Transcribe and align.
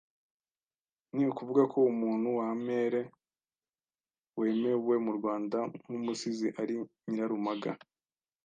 Ni 1.15 1.23
ukuvuga 1.31 1.63
ko 1.73 1.77
umuntu 1.93 2.27
wa 2.39 2.49
mere 2.65 3.01
wemewe 4.39 4.95
mu 5.05 5.11
Rwanda 5.17 5.59
nk’umusizi 5.83 6.47
ari 6.61 6.75
Nyirarumaga 7.07 7.71